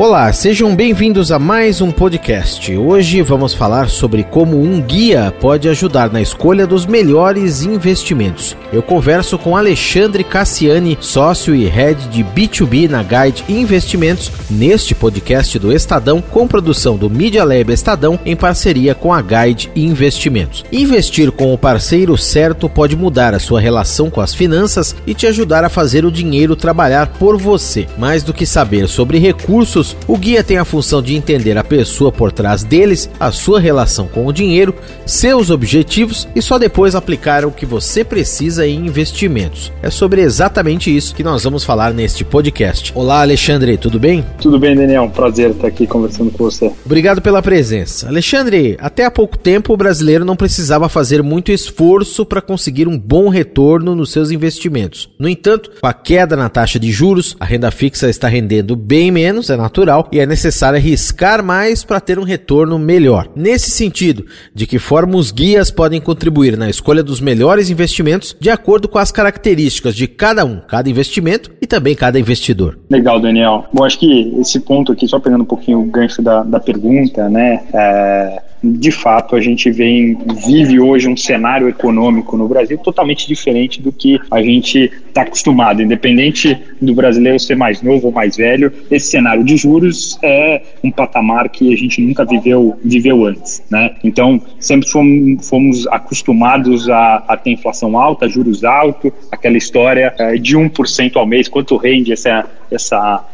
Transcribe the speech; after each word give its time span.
Olá, 0.00 0.32
sejam 0.32 0.74
bem-vindos 0.74 1.30
a 1.30 1.38
mais 1.38 1.82
um 1.82 1.90
podcast. 1.90 2.74
Hoje 2.74 3.20
vamos 3.20 3.52
falar 3.52 3.90
sobre 3.90 4.24
como 4.24 4.58
um 4.58 4.80
guia 4.80 5.30
pode 5.42 5.68
ajudar 5.68 6.10
na 6.10 6.22
escolha 6.22 6.66
dos 6.66 6.86
melhores 6.86 7.64
investimentos. 7.64 8.56
Eu 8.72 8.82
converso 8.82 9.36
com 9.36 9.54
Alexandre 9.54 10.24
Cassiani, 10.24 10.96
sócio 11.02 11.54
e 11.54 11.66
head 11.66 12.08
de 12.08 12.24
B2B 12.24 12.88
na 12.88 13.02
Guide 13.02 13.44
Investimentos, 13.46 14.32
neste 14.48 14.94
podcast 14.94 15.58
do 15.58 15.70
Estadão, 15.70 16.22
com 16.22 16.48
produção 16.48 16.96
do 16.96 17.10
Media 17.10 17.44
Lab 17.44 17.70
Estadão 17.70 18.18
em 18.24 18.34
parceria 18.34 18.94
com 18.94 19.12
a 19.12 19.20
Guide 19.20 19.70
Investimentos. 19.76 20.64
Investir 20.72 21.30
com 21.30 21.52
o 21.52 21.58
parceiro 21.58 22.16
certo 22.16 22.70
pode 22.70 22.96
mudar 22.96 23.34
a 23.34 23.38
sua 23.38 23.60
relação 23.60 24.08
com 24.08 24.22
as 24.22 24.32
finanças 24.32 24.96
e 25.06 25.12
te 25.12 25.26
ajudar 25.26 25.62
a 25.62 25.68
fazer 25.68 26.06
o 26.06 26.10
dinheiro 26.10 26.56
trabalhar 26.56 27.08
por 27.18 27.36
você. 27.36 27.86
Mais 27.98 28.22
do 28.22 28.32
que 28.32 28.46
saber 28.46 28.88
sobre 28.88 29.18
recursos 29.18 29.89
o 30.06 30.16
guia 30.16 30.42
tem 30.42 30.56
a 30.56 30.64
função 30.64 31.02
de 31.02 31.14
entender 31.14 31.56
a 31.58 31.64
pessoa 31.64 32.10
por 32.10 32.32
trás 32.32 32.62
deles, 32.62 33.10
a 33.18 33.30
sua 33.30 33.60
relação 33.60 34.06
com 34.06 34.26
o 34.26 34.32
dinheiro, 34.32 34.74
seus 35.04 35.50
objetivos 35.50 36.26
e 36.34 36.40
só 36.40 36.58
depois 36.58 36.94
aplicar 36.94 37.44
o 37.44 37.50
que 37.50 37.66
você 37.66 38.04
precisa 38.04 38.66
em 38.66 38.86
investimentos. 38.86 39.72
É 39.82 39.90
sobre 39.90 40.22
exatamente 40.22 40.94
isso 40.94 41.14
que 41.14 41.22
nós 41.22 41.44
vamos 41.44 41.64
falar 41.64 41.92
neste 41.92 42.24
podcast. 42.24 42.92
Olá, 42.94 43.20
Alexandre, 43.20 43.76
tudo 43.76 43.98
bem? 43.98 44.24
Tudo 44.40 44.58
bem, 44.58 44.74
Daniel. 44.74 45.10
Prazer 45.10 45.50
estar 45.50 45.66
aqui 45.66 45.86
conversando 45.86 46.30
com 46.30 46.44
você. 46.44 46.72
Obrigado 46.84 47.20
pela 47.20 47.42
presença. 47.42 48.08
Alexandre, 48.08 48.76
até 48.80 49.04
há 49.04 49.10
pouco 49.10 49.36
tempo 49.36 49.72
o 49.72 49.76
brasileiro 49.76 50.24
não 50.24 50.36
precisava 50.36 50.88
fazer 50.88 51.22
muito 51.22 51.52
esforço 51.52 52.24
para 52.24 52.40
conseguir 52.40 52.88
um 52.88 52.98
bom 52.98 53.28
retorno 53.28 53.94
nos 53.94 54.12
seus 54.12 54.30
investimentos. 54.30 55.10
No 55.18 55.28
entanto, 55.28 55.72
com 55.80 55.86
a 55.86 55.92
queda 55.92 56.36
na 56.36 56.48
taxa 56.48 56.78
de 56.78 56.90
juros, 56.90 57.36
a 57.38 57.44
renda 57.44 57.70
fixa 57.70 58.08
está 58.08 58.28
rendendo 58.28 58.76
bem 58.76 59.10
menos, 59.10 59.50
é 59.50 59.56
natural 59.56 59.79
natural 59.80 60.08
e 60.12 60.20
é 60.20 60.26
necessário 60.26 60.78
arriscar 60.78 61.42
mais 61.42 61.82
para 61.84 62.00
ter 62.00 62.18
um 62.18 62.22
retorno 62.22 62.78
melhor. 62.78 63.28
Nesse 63.34 63.70
sentido, 63.70 64.26
de 64.54 64.66
que 64.66 64.78
forma 64.78 65.16
os 65.16 65.30
guias 65.30 65.70
podem 65.70 66.00
contribuir 66.00 66.56
na 66.56 66.68
escolha 66.68 67.02
dos 67.02 67.20
melhores 67.20 67.70
investimentos 67.70 68.36
de 68.38 68.50
acordo 68.50 68.88
com 68.88 68.98
as 68.98 69.10
características 69.10 69.94
de 69.94 70.06
cada 70.06 70.44
um, 70.44 70.60
cada 70.60 70.88
investimento 70.88 71.50
e 71.60 71.66
também 71.66 71.94
cada 71.94 72.18
investidor. 72.18 72.78
Legal, 72.90 73.20
Daniel. 73.20 73.64
Bom, 73.72 73.84
acho 73.84 73.98
que 73.98 74.34
esse 74.38 74.60
ponto 74.60 74.92
aqui, 74.92 75.08
só 75.08 75.18
pegando 75.18 75.42
um 75.42 75.46
pouquinho 75.46 75.80
o 75.80 75.84
gancho 75.84 76.22
da, 76.22 76.42
da 76.42 76.60
pergunta, 76.60 77.28
né? 77.28 77.62
É 77.72 78.42
de 78.62 78.90
fato 78.90 79.34
a 79.34 79.40
gente 79.40 79.70
vem 79.70 80.18
vive 80.46 80.78
hoje 80.78 81.08
um 81.08 81.16
cenário 81.16 81.68
econômico 81.68 82.36
no 82.36 82.46
Brasil 82.46 82.76
totalmente 82.78 83.26
diferente 83.26 83.80
do 83.80 83.90
que 83.90 84.20
a 84.30 84.42
gente 84.42 84.90
está 85.08 85.22
acostumado, 85.22 85.82
independente 85.82 86.56
do 86.80 86.94
brasileiro 86.94 87.38
ser 87.38 87.56
mais 87.56 87.82
novo 87.82 88.08
ou 88.08 88.12
mais 88.12 88.36
velho, 88.36 88.72
esse 88.90 89.10
cenário 89.10 89.42
de 89.42 89.56
juros 89.56 90.18
é 90.22 90.62
um 90.84 90.90
patamar 90.90 91.48
que 91.48 91.72
a 91.72 91.76
gente 91.76 92.00
nunca 92.00 92.24
viveu 92.24 92.78
viveu 92.84 93.24
antes, 93.26 93.62
né? 93.70 93.94
Então 94.04 94.40
sempre 94.58 94.88
fomos, 94.88 95.48
fomos 95.48 95.86
acostumados 95.88 96.88
a, 96.88 97.24
a, 97.28 97.36
ter 97.36 97.50
inflação 97.50 97.98
alta, 97.98 98.28
juros 98.28 98.64
altos, 98.64 99.12
aquela 99.30 99.56
história 99.56 100.14
é, 100.18 100.36
de 100.36 100.56
1% 100.56 101.16
ao 101.16 101.26
mês, 101.26 101.48
quanto 101.48 101.76
rende 101.76 102.12
essa 102.12 102.46
essa 102.70 103.24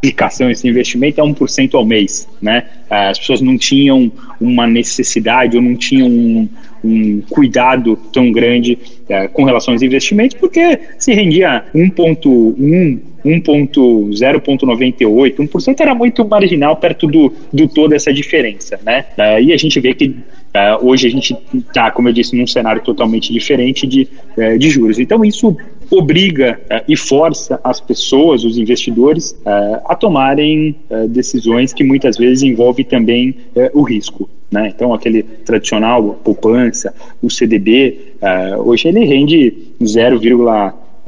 aplicação, 0.00 0.50
esse 0.50 0.66
investimento 0.66 1.20
é 1.20 1.24
1% 1.24 1.74
ao 1.74 1.84
mês, 1.84 2.26
né? 2.40 2.64
As 2.88 3.18
pessoas 3.18 3.42
não 3.42 3.58
tinham 3.58 4.10
uma 4.40 4.66
necessidade 4.66 5.56
ou 5.56 5.62
não 5.62 5.76
tinham 5.76 6.08
um, 6.08 6.48
um 6.82 7.20
cuidado 7.28 7.96
tão 8.10 8.32
grande 8.32 8.78
é, 9.08 9.28
com 9.28 9.44
relação 9.44 9.74
aos 9.74 9.82
investimentos, 9.82 10.36
porque 10.40 10.80
se 10.98 11.12
rendia 11.12 11.64
1,1 11.74 12.98
1,0,98, 13.24 15.36
1% 15.36 15.80
era 15.80 15.94
muito 15.94 16.26
marginal 16.26 16.74
perto 16.76 17.06
do, 17.06 17.32
do 17.52 17.68
toda 17.68 17.94
essa 17.94 18.10
diferença, 18.14 18.80
né? 18.82 19.04
E 19.42 19.52
a 19.52 19.58
gente 19.58 19.78
vê 19.78 19.92
que 19.92 20.06
uh, 20.06 20.14
hoje 20.80 21.06
a 21.06 21.10
gente 21.10 21.36
está, 21.54 21.90
como 21.90 22.08
eu 22.08 22.14
disse, 22.14 22.34
num 22.34 22.46
cenário 22.46 22.80
totalmente 22.82 23.30
diferente 23.30 23.86
de, 23.86 24.08
uh, 24.38 24.58
de 24.58 24.70
juros. 24.70 24.98
Então 24.98 25.22
isso 25.22 25.54
obriga 25.90 26.60
uh, 26.70 26.84
e 26.86 26.96
força 26.96 27.60
as 27.64 27.80
pessoas, 27.80 28.44
os 28.44 28.56
investidores, 28.56 29.32
uh, 29.32 29.80
a 29.84 29.94
tomarem 29.94 30.76
uh, 30.88 31.08
decisões 31.08 31.72
que 31.72 31.82
muitas 31.82 32.16
vezes 32.16 32.42
envolvem 32.42 32.84
também 32.84 33.34
o 33.74 33.82
risco. 33.82 34.28
Né? 34.50 34.72
Então, 34.74 34.94
aquele 34.94 35.22
tradicional 35.22 36.20
poupança, 36.24 36.94
o 37.22 37.30
CDB, 37.30 38.14
hoje 38.64 38.88
ele 38.88 39.04
rende 39.04 39.54
0, 39.82 40.18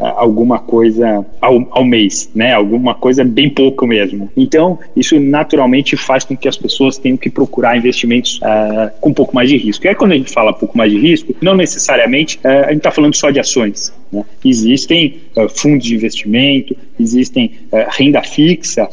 alguma 0.02 0.58
coisa 0.58 1.24
ao, 1.40 1.66
ao 1.70 1.84
mês, 1.84 2.30
né? 2.34 2.52
Alguma 2.52 2.94
coisa 2.94 3.24
bem 3.24 3.48
pouco 3.48 3.86
mesmo. 3.86 4.30
Então, 4.36 4.78
isso 4.96 5.18
naturalmente 5.20 5.96
faz 5.96 6.24
com 6.24 6.36
que 6.36 6.48
as 6.48 6.56
pessoas 6.56 6.98
tenham 6.98 7.16
que 7.16 7.30
procurar 7.30 7.76
investimentos 7.76 8.38
uh, 8.38 8.90
com 9.00 9.10
um 9.10 9.14
pouco 9.14 9.34
mais 9.34 9.48
de 9.48 9.56
risco. 9.56 9.86
E 9.86 9.88
aí, 9.88 9.94
quando 9.94 10.12
a 10.12 10.16
gente 10.16 10.32
fala 10.32 10.50
um 10.50 10.54
pouco 10.54 10.76
mais 10.76 10.90
de 10.90 10.98
risco, 10.98 11.34
não 11.40 11.54
necessariamente 11.54 12.38
uh, 12.38 12.48
a 12.48 12.68
gente 12.68 12.78
está 12.78 12.90
falando 12.90 13.14
só 13.14 13.30
de 13.30 13.38
ações. 13.38 13.92
Né? 14.10 14.24
Existem 14.44 15.16
uh, 15.36 15.48
fundos 15.48 15.86
de 15.86 15.94
investimento, 15.94 16.76
existem 16.98 17.50
renda 17.90 18.22
fixa, 18.22 18.88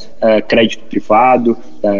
crédito 0.47 0.83
privado, 0.89 1.55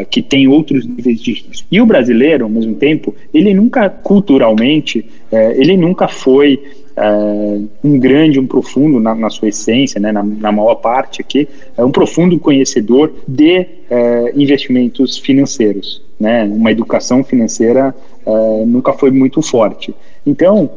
que 0.09 0.21
tem 0.21 0.47
outros 0.47 0.85
níveis 0.85 1.21
de 1.21 1.33
risco. 1.33 1.67
E 1.71 1.79
o 1.79 1.85
brasileiro, 1.85 2.45
ao 2.45 2.49
mesmo 2.49 2.75
tempo, 2.75 3.15
ele 3.33 3.53
nunca, 3.53 3.89
culturalmente, 3.89 5.05
ele 5.31 5.77
nunca 5.77 6.07
foi 6.07 6.59
uh, 6.99 7.69
um 7.83 7.97
grande, 7.97 8.39
um 8.39 8.45
profundo 8.45 8.99
na, 8.99 9.15
na 9.15 9.29
sua 9.29 9.47
essência, 9.47 9.99
né, 9.99 10.11
na, 10.11 10.21
na, 10.21 10.51
maior 10.51 10.75
parte 10.75 11.21
aqui, 11.21 11.47
é 11.77 11.83
um 11.83 11.91
profundo 11.91 12.37
conhecedor 12.37 13.11
de 13.27 13.61
uh, 13.61 14.39
investimentos 14.39 15.17
financeiros. 15.17 16.01
Né, 16.19 16.43
uma 16.43 16.69
educação 16.69 17.23
financeira 17.23 17.95
uh, 18.25 18.65
nunca 18.65 18.91
foi 18.91 19.09
muito 19.09 19.41
forte. 19.41 19.95
Então, 20.25 20.69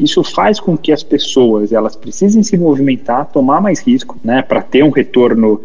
isso 0.00 0.24
faz 0.24 0.58
com 0.58 0.78
que 0.78 0.90
as 0.90 1.02
pessoas 1.02 1.72
elas 1.72 1.94
precisem 1.94 2.42
se 2.42 2.56
movimentar, 2.56 3.26
tomar 3.26 3.60
mais 3.60 3.80
risco, 3.80 4.18
né, 4.24 4.40
para 4.40 4.62
ter 4.62 4.82
um 4.82 4.88
retorno 4.88 5.60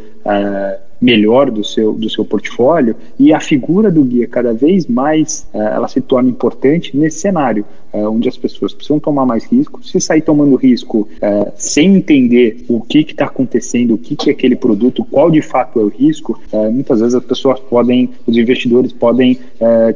melhor 1.00 1.50
do 1.50 1.64
seu, 1.64 1.94
do 1.94 2.10
seu 2.10 2.26
portfólio 2.26 2.96
e 3.18 3.34
a 3.34 3.40
figura 3.40 3.90
do 3.90 4.04
guia 4.04 4.28
cada 4.28 4.54
vez 4.54 4.86
mais 4.86 5.48
ela 5.54 5.88
se 5.88 6.00
torna 6.00 6.30
importante 6.30 6.96
nesse 6.96 7.20
cenário 7.20 7.66
uh, 7.94 8.09
onde 8.09 8.28
as 8.28 8.38
pessoas 8.38 8.74
precisam 8.74 9.00
tomar 9.00 9.25
mais 9.25 9.46
risco 9.46 9.84
se 9.84 10.00
sair 10.00 10.22
tomando 10.22 10.56
risco 10.56 11.07
uh, 11.18 11.52
sem 11.56 11.96
entender 11.96 12.63
o 12.68 12.81
que 12.81 13.00
está 13.00 13.25
acontecendo 13.25 13.96
o 13.96 13.97
que, 13.97 14.16
que 14.16 14.29
é 14.29 14.34
aquele 14.34 14.56
produto 14.56 15.06
qual 15.06 15.29
de 15.31 15.41
fato 15.41 15.79
é 15.79 15.84
o 15.84 15.88
risco 15.88 16.40
muitas 16.72 17.00
vezes 17.00 17.16
as 17.16 17.24
pessoas 17.24 17.59
podem 17.59 18.09
os 18.25 18.38
investidores 18.38 18.91
podem 18.91 19.40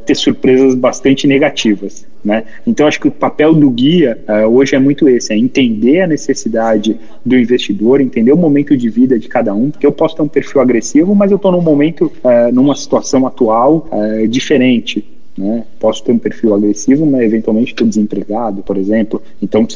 ter 0.05 0.16
surpresas 0.16 0.75
bastante 0.75 1.28
negativas 1.28 2.05
né? 2.25 2.44
Então, 2.66 2.88
acho 2.88 3.00
que 3.00 3.07
o 3.07 3.11
papel 3.11 3.53
do 3.53 3.69
guia 3.69 4.17
uh, 4.28 4.47
hoje 4.47 4.75
é 4.75 4.79
muito 4.79 5.07
esse: 5.07 5.31
é 5.31 5.38
entender 5.38 6.01
a 6.01 6.07
necessidade 6.07 7.00
do 7.23 7.38
investidor, 7.38 8.01
entender 8.01 8.34
o 8.34 8.38
momento 8.38 8.75
de 8.75 8.89
vida 8.89 9.19
de 9.19 9.28
cada 9.28 9.53
um, 9.53 9.69
porque 9.69 9.85
eu 9.85 9.91
posso 9.91 10.16
ter 10.16 10.23
um 10.23 10.28
perfil 10.28 10.59
agressivo, 10.59 11.13
mas 11.13 11.29
eu 11.29 11.35
estou 11.35 11.51
num 11.51 11.61
momento, 11.61 12.11
uh, 12.23 12.51
numa 12.51 12.75
situação 12.75 13.28
atual 13.28 13.88
diferente. 14.28 15.05
Né? 15.38 15.66
Posso 15.79 16.03
ter 16.03 16.13
um 16.13 16.18
perfil 16.18 16.53
agressivo, 16.53 17.06
mas 17.06 17.23
eventualmente 17.23 17.72
estou 17.72 17.85
desempregado, 17.85 18.63
por 18.63 18.78
exemplo. 18.78 19.22
Então, 19.41 19.68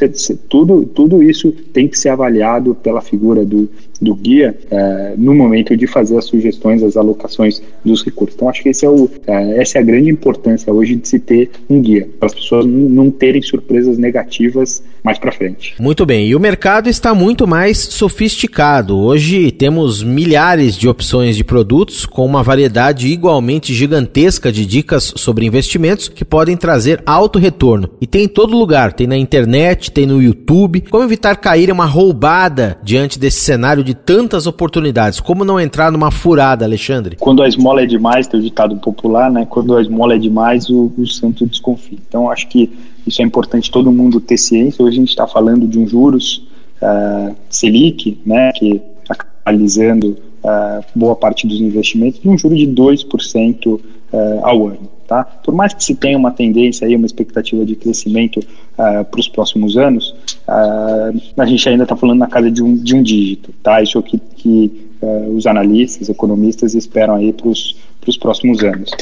tudo, 0.48 0.86
tudo 0.86 1.22
isso 1.22 1.52
tem 1.52 1.86
que 1.86 1.98
ser 1.98 2.08
avaliado 2.08 2.74
pela 2.74 3.02
figura 3.02 3.44
do, 3.44 3.68
do 4.00 4.14
guia 4.14 4.56
é, 4.70 5.14
no 5.16 5.34
momento 5.34 5.76
de 5.76 5.86
fazer 5.86 6.16
as 6.16 6.24
sugestões, 6.24 6.82
as 6.82 6.96
alocações 6.96 7.62
dos 7.84 8.04
recursos. 8.04 8.34
Então, 8.34 8.48
acho 8.48 8.62
que 8.62 8.70
esse 8.70 8.84
é 8.84 8.88
o, 8.88 9.08
é, 9.26 9.60
essa 9.60 9.78
é 9.78 9.80
a 9.80 9.84
grande 9.84 10.10
importância 10.10 10.72
hoje 10.72 10.94
de 10.96 11.06
se 11.06 11.18
ter 11.18 11.50
um 11.68 11.80
guia, 11.80 12.08
para 12.18 12.26
as 12.26 12.34
pessoas 12.34 12.64
não 12.66 13.10
terem 13.10 13.42
surpresas 13.42 13.98
negativas 13.98 14.82
mais 15.02 15.18
para 15.18 15.32
frente. 15.32 15.74
Muito 15.78 16.04
bem, 16.04 16.28
e 16.28 16.34
o 16.34 16.40
mercado 16.40 16.88
está 16.88 17.14
muito 17.14 17.46
mais 17.46 17.78
sofisticado. 17.78 18.98
Hoje 18.98 19.50
temos 19.50 20.02
milhares 20.02 20.76
de 20.76 20.88
opções 20.88 21.36
de 21.36 21.44
produtos 21.44 22.06
com 22.06 22.24
uma 22.24 22.42
variedade 22.42 23.08
igualmente 23.08 23.74
gigantesca 23.74 24.52
de 24.52 24.66
dicas 24.66 25.12
sobre 25.16 25.46
investimentos 25.46 26.08
que 26.08 26.24
podem 26.24 26.56
trazer 26.56 27.02
alto 27.06 27.38
retorno. 27.38 27.90
E 28.00 28.06
tem 28.06 28.24
em 28.24 28.28
todo 28.28 28.56
lugar, 28.56 28.92
tem 28.92 29.06
na 29.06 29.16
internet, 29.16 29.90
tem 29.90 30.06
no 30.06 30.22
YouTube. 30.22 30.82
Como 30.90 31.04
evitar 31.04 31.36
cair 31.36 31.68
em 31.68 31.72
uma 31.72 31.86
roubada 31.86 32.78
diante 32.82 33.18
desse 33.18 33.40
cenário 33.40 33.82
de 33.82 33.89
de 33.90 33.94
tantas 33.94 34.46
oportunidades. 34.46 35.18
Como 35.18 35.44
não 35.44 35.58
entrar 35.58 35.90
numa 35.90 36.12
furada, 36.12 36.64
Alexandre? 36.64 37.16
Quando 37.16 37.42
a 37.42 37.48
esmola 37.48 37.82
é 37.82 37.86
demais, 37.86 38.28
tem 38.28 38.38
o 38.38 38.42
ditado 38.42 38.76
popular, 38.76 39.30
né? 39.30 39.44
Quando 39.50 39.76
a 39.76 39.82
esmola 39.82 40.14
é 40.14 40.18
demais, 40.18 40.70
o, 40.70 40.92
o 40.96 41.06
santo 41.06 41.44
desconfia. 41.44 41.98
Então, 42.08 42.30
acho 42.30 42.46
que 42.46 42.70
isso 43.04 43.20
é 43.20 43.24
importante 43.24 43.68
todo 43.70 43.90
mundo 43.90 44.20
ter 44.20 44.38
ciência. 44.38 44.84
Hoje 44.84 44.96
a 44.96 45.00
gente 45.00 45.08
está 45.08 45.26
falando 45.26 45.66
de 45.66 45.76
um 45.76 45.88
juros 45.88 46.46
uh, 46.80 47.34
Selic, 47.48 48.18
né? 48.24 48.52
Que 48.52 48.80
está 49.02 49.16
analisando 49.44 50.16
uh, 50.44 50.84
boa 50.94 51.16
parte 51.16 51.48
dos 51.48 51.60
investimentos, 51.60 52.20
de 52.20 52.28
um 52.28 52.38
juro 52.38 52.54
de 52.54 52.68
2% 52.68 53.80
uh, 54.12 54.44
ao 54.44 54.68
ano. 54.68 55.00
Tá? 55.10 55.24
Por 55.24 55.52
mais 55.52 55.74
que 55.74 55.82
se 55.82 55.96
tenha 55.96 56.16
uma 56.16 56.30
tendência 56.30 56.86
aí, 56.86 56.94
uma 56.94 57.04
expectativa 57.04 57.64
de 57.64 57.74
crescimento 57.74 58.38
uh, 58.38 59.04
para 59.04 59.18
os 59.18 59.26
próximos 59.26 59.76
anos, 59.76 60.14
uh, 60.46 61.20
a 61.36 61.46
gente 61.46 61.68
ainda 61.68 61.82
está 61.82 61.96
falando 61.96 62.20
na 62.20 62.28
casa 62.28 62.48
de 62.48 62.62
um, 62.62 62.76
de 62.76 62.94
um 62.94 63.02
dígito, 63.02 63.52
tá? 63.60 63.82
Isso 63.82 64.00
que, 64.04 64.18
que 64.36 64.88
uh, 65.02 65.34
os 65.34 65.48
analistas, 65.48 66.08
economistas 66.08 66.76
esperam 66.76 67.16
aí 67.16 67.32
para 67.32 67.48
os 67.48 68.16
próximos 68.20 68.62
anos. 68.62 68.92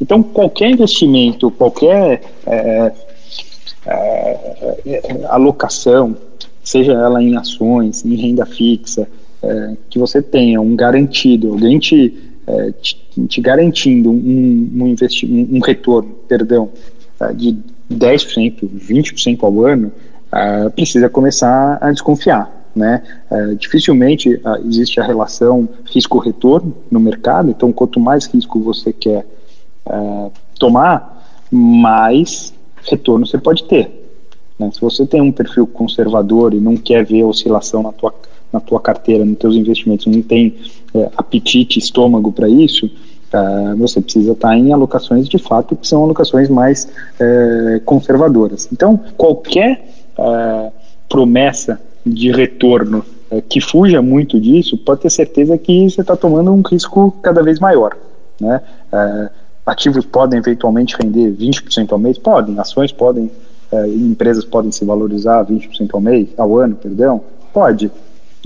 Então, 0.00 0.20
qualquer 0.20 0.70
investimento, 0.70 1.48
qualquer 1.50 2.22
alocação, 5.28 6.16
seja 6.64 6.92
ela 6.92 7.22
em 7.22 7.36
ações, 7.36 8.04
em 8.04 8.16
renda 8.16 8.46
fixa, 8.46 9.06
que 9.90 9.98
você 9.98 10.22
tenha 10.22 10.60
um 10.60 10.74
garantido, 10.74 11.52
alguém 11.52 11.78
te, 11.78 12.27
te, 12.80 12.96
te 13.28 13.40
garantindo 13.40 14.10
um, 14.10 14.14
um, 14.14 14.94
um, 14.94 15.56
um 15.56 15.60
retorno, 15.60 16.10
perdão, 16.28 16.70
de 17.34 17.56
10%, 17.90 18.68
20% 18.68 19.42
ao 19.42 19.64
ano, 19.64 19.92
uh, 20.32 20.70
precisa 20.70 21.08
começar 21.08 21.78
a 21.80 21.90
desconfiar. 21.90 22.56
Né? 22.76 23.02
Uh, 23.30 23.56
dificilmente 23.56 24.34
uh, 24.34 24.66
existe 24.66 25.00
a 25.00 25.04
relação 25.04 25.68
risco-retorno 25.86 26.74
no 26.90 27.00
mercado, 27.00 27.50
então 27.50 27.72
quanto 27.72 27.98
mais 27.98 28.26
risco 28.26 28.60
você 28.60 28.92
quer 28.92 29.26
tomar, 30.58 31.26
mais 31.50 32.52
retorno 32.82 33.26
você 33.26 33.38
pode 33.38 33.64
ter. 33.64 33.90
Né? 34.58 34.70
Se 34.70 34.80
você 34.82 35.06
tem 35.06 35.22
um 35.22 35.32
perfil 35.32 35.66
conservador 35.66 36.52
e 36.52 36.60
não 36.60 36.76
quer 36.76 37.06
ver 37.06 37.24
oscilação 37.24 37.82
na 37.82 37.90
tua, 37.90 38.14
na 38.52 38.60
tua 38.60 38.80
carteira, 38.80 39.24
nos 39.24 39.38
teus 39.38 39.54
investimentos, 39.54 40.06
não 40.06 40.22
tem 40.22 40.56
apetite, 41.16 41.78
estômago 41.78 42.32
para 42.32 42.48
isso, 42.48 42.90
Uh, 43.28 43.76
você 43.76 44.00
precisa 44.00 44.32
estar 44.32 44.56
em 44.56 44.72
alocações 44.72 45.28
de 45.28 45.36
fato 45.36 45.76
que 45.76 45.86
são 45.86 46.02
alocações 46.02 46.48
mais 46.48 46.84
uh, 46.84 47.80
conservadoras. 47.84 48.68
Então, 48.72 48.98
qualquer 49.18 49.86
uh, 50.18 50.72
promessa 51.08 51.78
de 52.06 52.30
retorno 52.32 53.04
uh, 53.30 53.42
que 53.42 53.60
fuja 53.60 54.00
muito 54.00 54.40
disso, 54.40 54.78
pode 54.78 55.02
ter 55.02 55.10
certeza 55.10 55.58
que 55.58 55.90
você 55.90 56.00
está 56.00 56.16
tomando 56.16 56.52
um 56.52 56.62
risco 56.62 57.14
cada 57.22 57.42
vez 57.42 57.58
maior. 57.60 57.96
Né? 58.40 58.60
ativos 59.66 60.06
podem 60.06 60.38
eventualmente 60.38 60.96
render 60.98 61.32
20% 61.32 61.92
ao 61.92 61.98
mês? 61.98 62.16
Podem. 62.16 62.58
Ações 62.58 62.92
podem, 62.92 63.30
empresas 63.88 64.44
podem 64.44 64.70
se 64.70 64.84
valorizar 64.84 65.44
20% 65.44 65.90
ao 65.92 66.00
mês, 66.00 66.28
ao 66.38 66.56
ano, 66.56 66.76
perdão? 66.76 67.20
Pode. 67.52 67.90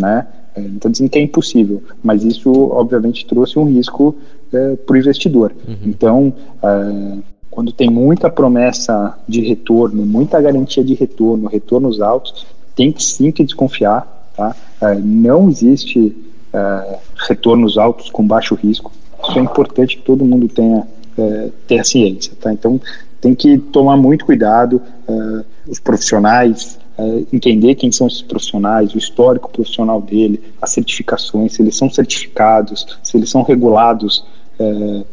Né? 0.02 0.26
Não 0.56 0.74
estou 0.74 0.90
dizendo 0.90 1.08
que 1.08 1.18
é 1.18 1.22
impossível, 1.22 1.82
mas 2.02 2.24
isso 2.24 2.50
obviamente 2.72 3.24
trouxe 3.24 3.58
um 3.58 3.64
risco 3.64 4.16
é, 4.52 4.76
para 4.76 4.94
o 4.94 4.96
investidor. 4.96 5.52
Uhum. 5.66 5.76
Então, 5.86 6.32
é, 6.62 7.18
quando 7.50 7.72
tem 7.72 7.88
muita 7.88 8.28
promessa 8.28 9.16
de 9.28 9.40
retorno, 9.40 10.04
muita 10.04 10.40
garantia 10.40 10.82
de 10.82 10.94
retorno, 10.94 11.48
retornos 11.48 12.00
altos, 12.00 12.46
tem 12.74 12.90
que 12.90 13.02
sim 13.02 13.30
que 13.30 13.44
desconfiar. 13.44 14.30
Tá? 14.36 14.54
É, 14.80 14.94
não 14.96 15.48
existe 15.48 16.14
é, 16.52 16.98
retornos 17.28 17.78
altos 17.78 18.10
com 18.10 18.26
baixo 18.26 18.54
risco. 18.54 18.90
Isso 19.22 19.38
é 19.38 19.42
importante 19.42 19.96
que 19.96 20.02
todo 20.02 20.24
mundo 20.24 20.48
tenha, 20.48 20.86
é, 21.16 21.50
tenha 21.66 21.84
ciência. 21.84 22.32
Tá? 22.40 22.52
Então, 22.52 22.80
tem 23.20 23.34
que 23.34 23.56
tomar 23.56 23.96
muito 23.96 24.24
cuidado. 24.24 24.82
É, 25.08 25.44
os 25.68 25.78
profissionais 25.78 26.78
é, 27.02 27.24
entender 27.32 27.74
quem 27.74 27.90
são 27.90 28.06
esses 28.06 28.22
profissionais, 28.22 28.94
o 28.94 28.98
histórico 28.98 29.50
profissional 29.50 30.00
dele, 30.00 30.40
as 30.60 30.70
certificações, 30.70 31.54
se 31.54 31.62
eles 31.62 31.76
são 31.76 31.90
certificados, 31.90 32.98
se 33.02 33.16
eles 33.16 33.30
são 33.30 33.42
regulados 33.42 34.24
é, 34.58 35.04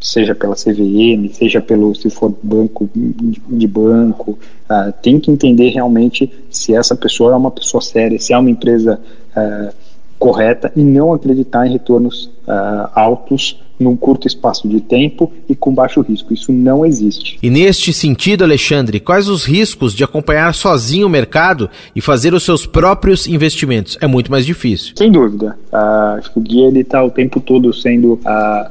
seja 0.00 0.34
pela 0.34 0.54
CVM, 0.54 1.32
seja 1.32 1.60
pelo 1.60 1.94
se 1.94 2.10
for 2.10 2.34
banco 2.42 2.88
de 2.94 3.66
banco, 3.66 4.38
uh, 4.70 4.92
tem 5.02 5.18
que 5.18 5.30
entender 5.30 5.70
realmente 5.70 6.30
se 6.50 6.74
essa 6.74 6.94
pessoa 6.94 7.32
é 7.32 7.36
uma 7.36 7.50
pessoa 7.50 7.80
séria, 7.80 8.18
se 8.18 8.32
é 8.32 8.38
uma 8.38 8.50
empresa 8.50 9.00
uh, 9.36 9.74
correta 10.18 10.72
e 10.74 10.82
não 10.82 11.12
acreditar 11.12 11.66
em 11.66 11.72
retornos 11.72 12.26
uh, 12.46 12.88
altos 12.94 13.60
num 13.78 13.96
curto 13.96 14.26
espaço 14.26 14.66
de 14.68 14.80
tempo 14.80 15.30
e 15.48 15.54
com 15.54 15.74
baixo 15.74 16.00
risco. 16.00 16.32
Isso 16.32 16.50
não 16.52 16.84
existe. 16.84 17.38
E 17.42 17.50
neste 17.50 17.92
sentido, 17.92 18.42
Alexandre, 18.42 19.00
quais 19.00 19.28
os 19.28 19.44
riscos 19.44 19.94
de 19.94 20.02
acompanhar 20.02 20.54
sozinho 20.54 21.06
o 21.06 21.10
mercado 21.10 21.68
e 21.94 22.00
fazer 22.00 22.32
os 22.34 22.42
seus 22.42 22.66
próprios 22.66 23.26
investimentos? 23.26 23.98
É 24.00 24.06
muito 24.06 24.30
mais 24.30 24.46
difícil. 24.46 24.94
Sem 24.96 25.10
dúvida. 25.12 25.58
Uh, 25.72 26.18
acho 26.18 26.32
que 26.32 26.38
o 26.38 26.42
guia 26.42 26.68
está 26.80 27.04
o 27.04 27.10
tempo 27.10 27.40
todo 27.40 27.72
sendo 27.72 28.14
uh, 28.14 28.20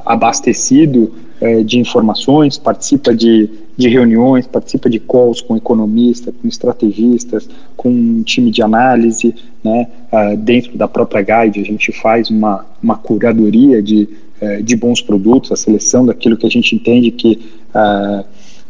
abastecido 0.06 1.14
uh, 1.42 1.64
de 1.64 1.80
informações, 1.80 2.58
participa 2.58 3.14
de, 3.14 3.50
de 3.78 3.90
reuniões, 3.90 4.48
participa 4.48 4.90
de 4.90 5.00
calls 5.00 5.42
com 5.42 5.58
economistas, 5.58 6.34
com 6.42 6.48
estrategistas, 6.48 7.50
com 7.76 7.90
um 7.90 8.24
time 8.24 8.52
de 8.52 8.62
análise. 8.62 9.36
Né? 9.64 9.88
Uh, 10.12 10.38
dentro 10.38 10.78
da 10.78 10.88
própria 10.88 11.22
guide, 11.22 11.60
a 11.60 11.64
gente 11.64 11.92
faz 11.92 12.30
uma, 12.30 12.66
uma 12.82 12.96
curadoria 12.98 13.82
de 13.82 14.08
é, 14.42 14.62
de 14.62 14.76
bons 14.76 15.02
produtos, 15.02 15.50
a 15.54 15.56
seleção 15.56 16.06
daquilo 16.06 16.36
que 16.36 16.46
a 16.46 16.50
gente 16.50 16.76
entende 16.76 17.10
que 17.10 17.40
uh, 17.70 18.26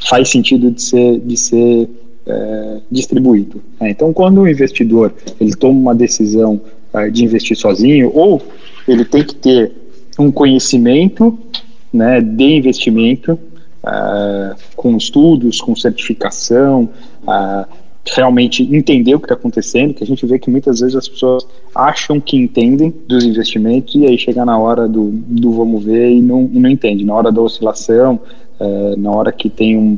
faz 0.07 0.30
sentido 0.30 0.69
de 0.69 0.80
ser, 0.80 1.19
de 1.19 1.36
ser 1.36 1.90
uh, 2.28 2.81
distribuído. 2.92 3.63
Né? 3.81 3.90
Então, 3.90 4.13
quando 4.13 4.42
o 4.42 4.48
investidor 4.48 5.12
ele 5.42 5.56
toma 5.56 5.80
uma 5.80 5.96
decisão 5.96 6.62
uh, 6.94 7.10
de 7.10 7.25
investir 7.25 7.57
sozinho, 7.57 8.12
ou 8.13 8.44
ele 8.88 9.04
tem 9.06 9.24
que 9.24 9.34
ter 9.34 9.72
um 10.19 10.31
conhecimento 10.31 11.36
né, 11.92 12.22
de 12.22 12.44
investimento, 12.44 13.40
com 14.76 14.98
estudos, 14.98 15.62
com 15.62 15.76
certificação, 15.76 16.90
realmente 18.14 18.64
entender 18.64 19.16
o 19.16 19.20
que 19.20 19.26
está 19.26 19.36
acontecendo, 19.36 19.94
que 19.94 20.04
a 20.04 20.08
gente 20.08 20.26
vê 20.26 20.38
que 20.38 20.50
muitas 20.50 20.80
vezes 20.80 20.96
as 20.96 21.08
pessoas 21.08 21.46
acham 21.74 22.20
que 22.20 22.38
entendem 22.38 22.94
dos 23.08 23.24
investimentos 23.24 23.96
e 23.96 24.06
aí 24.06 24.18
chega 24.18 24.46
na 24.46 24.58
hora 24.58 24.88
do, 24.88 25.10
do 25.12 25.52
vamos 25.52 25.84
ver 25.84 26.12
e 26.12 26.22
não, 26.22 26.50
e 26.54 26.60
não 26.60 26.70
entende. 26.70 27.04
Na 27.04 27.16
hora 27.16 27.32
da 27.32 27.42
oscilação, 27.42 28.20
é, 28.60 28.96
na 28.96 29.12
hora 29.12 29.32
que 29.32 29.50
tem 29.50 29.76
um, 29.76 29.98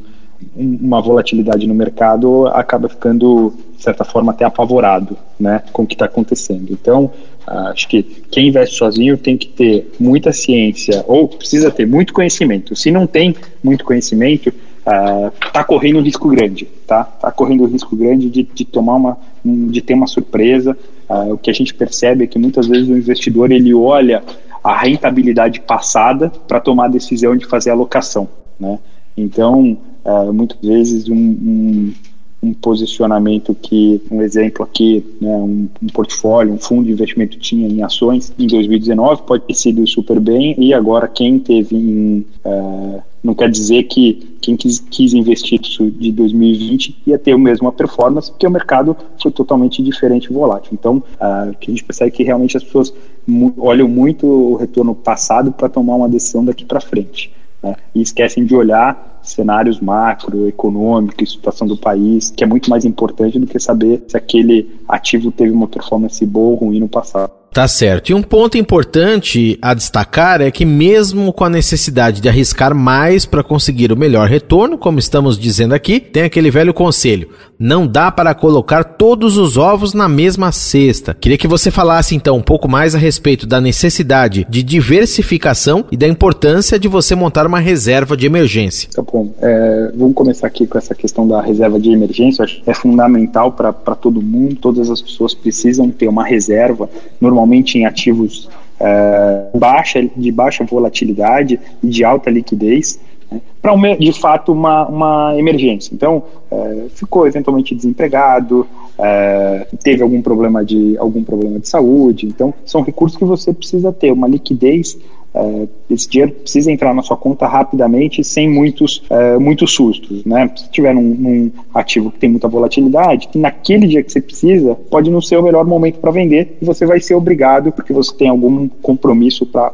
uma 0.56 1.01
volatilidade 1.01 1.66
no 1.68 1.74
mercado, 1.74 2.48
acaba 2.48 2.88
ficando, 2.88 3.54
de 3.75 3.84
certa 3.84 4.04
forma, 4.04 4.31
até 4.31 4.45
apavorado 4.45 5.18
né, 5.39 5.63
com 5.74 5.84
o 5.84 5.88
que 5.88 5.95
está 5.95 6.06
acontecendo. 6.06 6.72
Então, 6.72 7.12
acho 7.45 7.88
que 7.88 8.04
quem 8.04 8.50
investe 8.50 8.75
sozinho 8.75 9.18
tem 9.18 9.38
que 9.38 9.48
ter 9.48 9.92
muita 10.00 10.31
ciência 10.34 11.04
ou 11.07 11.28
precisa 11.28 11.72
ter 11.72 11.88
muito 11.88 12.13
conhecimento. 12.13 12.75
Se 12.75 12.92
não 12.92 13.07
tem 13.07 13.36
muito 13.63 13.86
conhecimento, 13.86 14.51
está 14.80 15.62
uh, 15.62 15.66
correndo 15.66 16.00
um 16.00 16.01
risco 16.01 16.30
grande, 16.30 16.66
tá? 16.86 17.10
Está 17.16 17.31
correndo 17.31 17.63
um 17.63 17.68
risco 17.68 17.95
grande 17.95 18.30
de, 18.30 18.44
de 18.44 18.66
tomar 18.66 18.95
uma, 18.95 19.18
de 19.44 19.81
ter 19.81 19.94
uma 19.94 20.07
surpresa. 20.07 20.78
Uh, 21.10 21.33
o 21.33 21.38
que 21.38 21.50
a 21.50 21.54
gente 21.54 21.74
percebe 21.74 22.24
é 22.24 22.28
que 22.28 22.40
muitas 22.40 22.68
vezes 22.68 22.88
o 22.88 22.98
investidor 22.98 23.51
ele 23.51 23.74
olha 23.74 24.24
a 24.63 24.78
rentabilidade 24.78 25.61
passada 25.61 26.30
para 26.47 26.59
tomar 26.59 26.85
a 26.85 26.90
decisão 26.90 27.35
de 27.35 27.45
fazer 27.45 27.69
a 27.69 27.73
alocação, 27.73 28.28
né? 28.59 28.80
Então, 29.16 29.78
uh, 30.07 30.33
muitas 30.33 30.57
vezes 30.61 31.07
um, 31.09 31.16
um, 31.16 31.94
um 32.42 32.54
posicionamento 32.54 33.54
que, 33.54 34.02
um 34.09 34.21
exemplo 34.21 34.64
aqui, 34.64 35.06
né, 35.19 35.35
um, 35.35 35.68
um, 35.81 35.87
portfólio, 35.87 36.54
um 36.54 36.57
fundo 36.57 36.85
de 36.85 36.94
investimento 36.94 37.37
tinha 37.37 37.68
em 37.68 37.83
ações 37.83 38.33
em 38.40 38.47
2019, 38.47 39.23
pode 39.23 39.44
ter 39.44 39.54
sido 39.54 39.85
super 39.85 40.19
bem, 40.19 40.56
e 40.57 40.73
agora 40.73 41.07
quem 41.07 41.37
teve 41.37 41.76
em. 41.76 42.26
Uh, 42.45 43.02
não 43.23 43.33
quer 43.33 43.49
dizer 43.49 43.83
que 43.83 44.37
quem 44.40 44.56
quis, 44.56 44.80
quis 44.80 45.14
investir 45.14 45.59
isso 45.61 45.92
de 45.92 46.14
2020 46.14 47.02
ia 47.06 47.18
ter 47.18 47.33
a 47.33 47.37
mesma 47.37 47.73
performance, 47.73 48.31
porque 48.31 48.47
o 48.47 48.52
mercado 48.52 48.95
foi 49.21 49.31
totalmente 49.31 49.83
diferente 49.83 50.26
e 50.26 50.33
volátil. 50.33 50.69
Então, 50.71 50.97
uh, 50.97 51.54
que 51.59 51.69
a 51.69 51.73
gente 51.73 51.83
percebe 51.83 52.11
que 52.11 52.23
realmente 52.23 52.56
as 52.56 52.64
pessoas 52.64 52.94
mu 53.26 53.54
olham 53.57 53.90
muito 53.90 54.26
o 54.26 54.56
retorno 54.56 54.95
passado 54.95 55.52
para 55.52 55.68
tomar 55.68 55.95
uma 55.95 56.07
decisão 56.07 56.45
daqui 56.45 56.64
para 56.64 56.80
frente. 56.80 57.33
Né? 57.61 57.76
E 57.94 58.02
esquecem 58.02 58.45
de 58.45 58.56
olhar 58.56 59.19
cenários 59.21 59.80
macroeconômicos, 59.80 61.33
situação 61.33 61.68
do 61.68 61.78
país, 61.78 62.31
que 62.31 62.44
é 62.44 62.47
muito 62.47 62.69
mais 62.69 62.85
importante 62.85 63.37
do 63.37 63.47
que 63.47 63.59
saber 63.59 64.04
se 64.07 64.16
aquele 64.16 64.80
ativo 64.87 65.31
teve 65.31 65.52
uma 65.52 65.68
performance 65.68 66.26
boa 66.26 66.52
ou 66.52 66.56
ruim 66.56 66.80
no 66.80 66.87
passado. 66.87 67.31
Tá 67.57 67.68
certo. 67.68 68.11
E 68.11 68.13
um 68.13 68.21
ponto 68.21 68.56
importante 68.56 69.57
a 69.61 69.73
destacar 69.73 70.42
é 70.42 70.51
que, 70.51 70.63
mesmo 70.63 71.33
com 71.33 71.44
a 71.44 71.49
necessidade 71.49 72.21
de 72.21 72.30
arriscar 72.30 72.75
mais 72.75 73.25
para 73.25 73.44
conseguir 73.44 73.92
o 73.92 73.97
melhor 73.97 74.27
retorno, 74.27 74.77
como 74.77 74.99
estamos 74.99 75.39
dizendo 75.39 75.73
aqui, 75.73 75.99
tem 75.99 76.23
aquele 76.23 76.51
velho 76.51 76.71
conselho: 76.71 77.30
não 77.57 77.87
dá 77.87 78.11
para 78.11 78.35
colocar 78.35 78.83
todos 78.83 79.37
os 79.37 79.57
ovos 79.57 79.95
na 79.95 80.07
mesma 80.07 80.51
cesta. 80.51 81.16
Queria 81.19 81.37
que 81.37 81.47
você 81.47 81.71
falasse 81.71 82.16
então 82.16 82.37
um 82.37 82.44
pouco 82.44 82.69
mais 82.69 82.94
a 82.94 82.99
respeito 82.99 83.47
da 83.47 83.59
necessidade 83.59 84.45
de 84.47 84.61
diversificação 84.61 85.85
e 85.92 85.97
da 85.97 86.07
importância 86.07 86.77
de 86.77 86.87
você 86.87 87.16
montar 87.16 87.47
uma 87.47 87.59
reserva 87.59 88.16
de 88.16 88.27
emergência. 88.27 88.89
Tá 88.94 89.01
bom. 89.01 89.33
É, 89.42 89.92
vamos 89.95 90.13
começar 90.13 90.45
aqui 90.45 90.68
com 90.68 90.77
essa 90.77 90.94
questão 90.94 91.27
da 91.27 91.42
reserva 91.42 91.80
de 91.80 91.92
emergência. 91.92 92.44
Acho 92.44 92.61
que 92.61 92.69
é 92.69 92.73
fundamental 92.73 93.51
para 93.54 93.73
todo 93.95 94.21
mundo. 94.21 94.57
Todas 94.57 94.92
as 94.92 95.01
pessoas 95.01 95.33
precisam 95.33 95.89
ter 95.89 96.07
uma 96.07 96.23
reserva. 96.23 96.87
Normalmente 97.19 97.36
normalmente 97.37 97.77
em 97.77 97.85
ativos 97.85 98.49
uh, 98.79 99.57
baixa, 99.57 100.03
de 100.15 100.31
baixa 100.31 100.63
volatilidade 100.63 101.59
e 101.83 101.87
de 101.87 102.03
alta 102.03 102.31
liquidez. 102.31 102.99
né, 103.31 103.39
para 103.61 103.73
de 103.95 104.13
fato 104.13 104.51
uma, 104.51 104.87
uma 104.87 105.35
emergência. 105.37 105.94
Então, 105.94 106.23
é, 106.49 106.85
ficou 106.95 107.27
eventualmente 107.27 107.75
desempregado, 107.75 108.65
é, 108.97 109.67
teve 109.83 110.01
algum 110.01 110.21
problema 110.21 110.63
de 110.63 110.97
algum 110.97 111.23
problema 111.23 111.59
de 111.59 111.67
saúde. 111.67 112.25
Então, 112.25 112.53
são 112.65 112.81
recursos 112.81 113.17
que 113.17 113.25
você 113.25 113.53
precisa 113.53 113.91
ter 113.91 114.11
uma 114.11 114.27
liquidez 114.27 114.97
Uh, 115.37 115.69
esse 115.87 116.09
dinheiro 116.09 116.31
precisa 116.31 116.71
entrar 116.71 116.95
na 116.95 117.03
sua 117.03 117.15
conta 117.15 117.45
rapidamente, 117.45 118.23
sem 118.23 118.49
muitos, 118.49 119.03
uh, 119.11 119.39
muitos 119.39 119.71
sustos. 119.71 120.25
Né? 120.25 120.49
Se 120.56 120.69
tiver 120.71 120.95
um, 120.95 120.99
um, 120.99 121.51
ativo 121.73 122.09
que 122.09 122.17
tem 122.17 122.29
muita 122.29 122.47
volatilidade, 122.47 123.27
que 123.27 123.37
naquele 123.37 123.85
dia 123.85 124.01
que 124.01 124.11
você 124.11 124.19
precisa, 124.19 124.73
pode 124.89 125.11
não 125.11 125.21
ser 125.21 125.37
o 125.37 125.44
melhor 125.44 125.63
momento 125.63 125.99
para 125.99 126.09
vender 126.09 126.57
e 126.59 126.65
você 126.65 126.87
vai 126.87 126.99
ser 126.99 127.13
obrigado 127.13 127.71
porque 127.71 127.94
você 127.94 128.13
tem 128.15 128.29
algum 128.29 128.67
compromisso 128.81 129.45
para. 129.45 129.69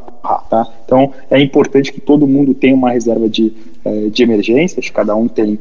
Tá? 0.50 0.66
Então, 0.84 1.12
é 1.30 1.40
importante 1.40 1.92
que 1.92 2.00
todo 2.00 2.26
mundo 2.26 2.52
tenha 2.52 2.74
uma 2.74 2.90
reserva 2.90 3.26
de, 3.26 3.52
uh, 3.84 4.10
de 4.10 4.22
emergência, 4.22 4.82
que 4.82 4.92
cada 4.92 5.16
um 5.16 5.28
tem. 5.28 5.58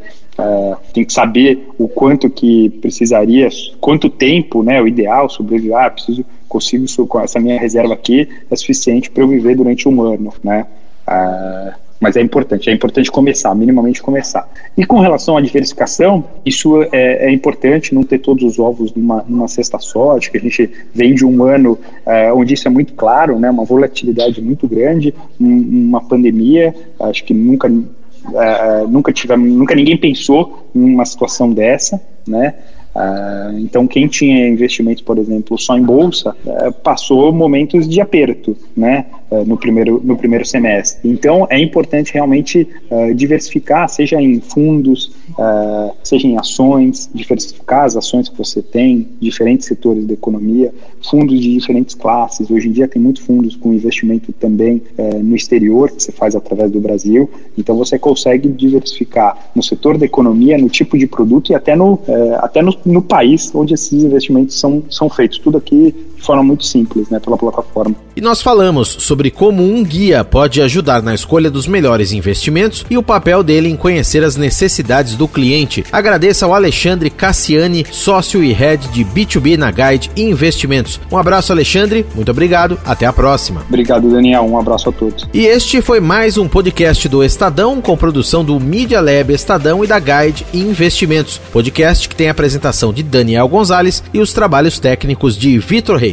tem 0.94 1.06
que 1.06 1.14
saber 1.14 1.70
o 1.78 1.88
quanto 1.88 2.30
que 2.30 2.70
precisaria, 2.82 3.48
quanto 3.80 4.10
tempo, 4.10 4.64
né, 4.64 4.82
o 4.82 4.88
ideal, 4.88 5.30
sobreviver, 5.30 5.78
ah, 5.78 5.90
preciso 5.90 6.26
consigo, 6.54 6.86
com 7.08 7.20
essa 7.20 7.40
minha 7.40 7.60
reserva 7.60 7.94
aqui, 7.94 8.30
é 8.50 8.56
suficiente 8.56 9.10
para 9.10 9.24
eu 9.24 9.28
viver 9.28 9.56
durante 9.56 9.90
um 9.90 10.02
ano, 10.02 10.32
né? 10.44 10.66
Ah, 11.06 11.74
mas 12.00 12.18
é 12.18 12.22
importante, 12.22 12.70
é 12.70 12.74
importante 12.74 13.10
começar, 13.10 13.56
minimamente 13.56 14.04
começar. 14.04 14.46
E 14.78 14.86
com 14.86 15.00
relação 15.00 15.38
à 15.38 15.42
diversificação, 15.42 16.26
isso 16.46 16.84
é, 16.92 17.28
é 17.28 17.32
importante, 17.32 17.96
não 17.96 18.04
ter 18.04 18.20
todos 18.20 18.44
os 18.44 18.60
ovos 18.60 18.94
numa, 18.94 19.24
numa 19.26 19.48
cesta 19.48 19.80
só, 19.80 20.18
acho 20.18 20.30
que 20.30 20.38
a 20.38 20.42
gente 20.42 20.70
vem 20.94 21.16
de 21.16 21.26
um 21.26 21.44
ano 21.46 21.80
uh, 22.06 22.38
onde 22.38 22.56
isso 22.56 22.68
é 22.68 22.72
muito 22.72 22.94
claro, 22.94 23.40
né, 23.40 23.50
uma 23.50 23.64
volatilidade 23.64 24.42
muito 24.42 24.68
grande, 24.68 25.14
um, 25.40 25.88
uma 25.88 26.02
pandemia, 26.02 26.76
acho 27.00 27.24
que 27.24 27.34
nunca, 27.34 27.70
uh, 27.70 28.88
nunca, 28.90 29.14
tivemos, 29.14 29.50
nunca 29.50 29.74
ninguém 29.74 29.96
pensou 29.96 30.68
em 30.76 30.84
uma 30.84 31.06
situação 31.06 31.54
dessa, 31.54 32.02
né, 32.28 32.54
Uh, 32.96 33.58
então, 33.58 33.88
quem 33.88 34.08
tinha 34.08 34.48
investimentos, 34.48 35.02
por 35.02 35.18
exemplo, 35.18 35.58
só 35.58 35.76
em 35.76 35.82
bolsa, 35.82 36.36
uh, 36.46 36.72
passou 36.72 37.34
momentos 37.34 37.90
de 37.90 38.00
aperto, 38.00 38.56
né? 38.78 39.08
Eh, 39.34 39.44
no, 39.46 39.58
primeiro, 39.58 40.00
no 40.04 40.16
primeiro 40.16 40.46
semestre. 40.46 41.10
Então, 41.10 41.48
é 41.50 41.60
importante 41.60 42.14
realmente 42.14 42.68
uh, 42.92 43.14
diversificar, 43.16 43.90
seja 43.90 44.22
em 44.22 44.40
fundos, 44.40 45.08
uh, 45.30 45.92
seja 46.04 46.28
em 46.28 46.38
ações, 46.38 47.10
diversificar 47.14 47.86
as 47.86 47.98
ações 47.98 48.30
que 48.30 48.38
você 48.38 48.62
tem, 48.62 49.08
diferentes 49.20 49.68
setores 49.68 50.06
da 50.06 50.14
economia, 50.14 50.72
fundos 51.10 51.40
de 51.40 51.52
diferentes 51.52 51.96
classes. 51.96 52.52
Hoje 52.52 52.68
em 52.68 52.72
dia 52.72 52.88
tem 52.88 53.02
muitos 53.02 53.24
fundos 53.24 53.56
com 53.56 53.74
investimento 53.74 54.32
também 54.34 54.82
no 55.22 55.36
exterior, 55.36 55.92
que 55.92 56.02
você 56.02 56.12
faz 56.12 56.36
através 56.36 56.72
do 56.72 56.80
Brasil. 56.80 57.30
Então, 57.58 57.76
você 57.76 58.00
consegue 58.00 58.48
diversificar 58.48 59.52
no 59.56 59.62
setor 59.62 59.98
da 59.98 60.06
economia, 60.06 60.58
no 60.58 60.70
tipo 60.70 60.98
de 60.98 61.08
produto 61.08 61.52
e 61.52 61.56
até 61.56 61.76
no, 61.76 62.00
até 62.38 62.62
no, 62.62 62.74
no 62.86 63.02
país 63.02 63.54
onde 63.54 63.74
esses 63.74 64.04
investimentos 64.04 64.58
são, 64.60 64.84
são 64.90 65.10
feitos. 65.10 65.40
Tudo 65.40 65.58
aqui 65.58 65.94
forma 66.24 66.44
muito 66.44 66.66
simples, 66.66 67.10
né, 67.10 67.20
pela 67.20 67.38
plataforma. 67.38 67.96
E 68.16 68.22
nós 68.22 68.42
falamos 68.42 68.88
sobre 69.00 69.32
como 69.32 69.64
um 69.64 69.84
guia 69.84 70.24
pode 70.24 70.62
ajudar 70.62 71.02
na 71.02 71.16
escolha 71.16 71.50
dos 71.50 71.68
melhores 71.68 72.12
investimentos 72.12 72.86
e 72.90 72.98
o 72.98 73.04
papel 73.04 73.42
dele 73.42 73.70
em 73.70 73.76
conhecer 73.76 74.24
as 74.24 74.36
necessidades 74.36 75.16
do 75.16 75.28
cliente. 75.28 75.84
Agradeço 75.92 76.46
ao 76.46 76.54
Alexandre 76.54 77.10
Cassiani, 77.10 77.86
sócio 77.92 78.44
e 78.44 78.54
head 78.54 78.88
de 78.90 79.04
B2B 79.04 79.58
na 79.58 79.72
Guide 79.72 80.12
Investimentos. 80.16 81.00
Um 81.12 81.18
abraço, 81.18 81.52
Alexandre, 81.52 82.06
muito 82.14 82.30
obrigado, 82.30 82.80
até 82.86 83.06
a 83.06 83.14
próxima. 83.14 83.64
Obrigado, 83.68 84.10
Daniel, 84.10 84.44
um 84.44 84.58
abraço 84.60 84.90
a 84.90 84.92
todos. 84.92 85.28
E 85.34 85.46
este 85.46 85.82
foi 85.82 86.00
mais 86.00 86.38
um 86.38 86.48
podcast 86.48 87.10
do 87.10 87.24
Estadão 87.24 87.82
com 87.82 87.98
produção 87.98 88.46
do 88.46 88.60
Media 88.60 89.02
Lab 89.02 89.34
Estadão 89.34 89.84
e 89.84 89.88
da 89.88 90.00
Guide 90.00 90.46
Investimentos. 90.54 91.40
Podcast 91.52 92.08
que 92.08 92.16
tem 92.16 92.28
a 92.28 92.32
apresentação 92.32 92.94
de 92.94 93.02
Daniel 93.02 93.48
Gonzalez 93.48 94.04
e 94.14 94.20
os 94.20 94.34
trabalhos 94.34 94.80
técnicos 94.80 95.38
de 95.38 95.58
Vitor 95.58 95.98
Reis. 95.98 96.13